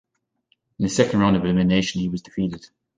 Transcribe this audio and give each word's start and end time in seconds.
In 0.79 0.83
the 0.83 0.89
second 0.89 1.19
round 1.19 1.35
of 1.35 1.43
elimination, 1.45 2.01
he 2.01 2.09
was 2.09 2.23
defeated. 2.23 2.65